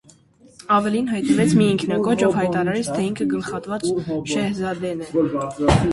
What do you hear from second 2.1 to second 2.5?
ով